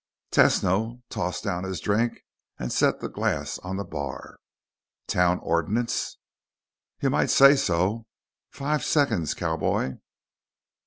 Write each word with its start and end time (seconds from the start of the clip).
Tesno 0.31 1.03
tossed 1.11 1.43
down 1.43 1.63
his 1.63 1.79
drink 1.79 2.25
and 2.57 2.73
set 2.73 3.01
the 3.01 3.07
glass 3.07 3.59
on 3.59 3.77
the 3.77 3.83
bar. 3.83 4.39
"Town 5.05 5.37
ordinance?" 5.43 6.17
"You 7.01 7.11
might 7.11 7.29
say 7.29 7.55
so. 7.55 8.07
Five 8.49 8.83
seconds, 8.83 9.35
cowboy." 9.35 9.97